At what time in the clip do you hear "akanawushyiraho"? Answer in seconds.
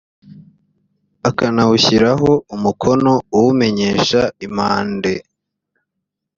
1.29-2.31